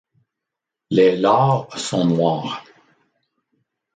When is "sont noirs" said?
1.77-2.65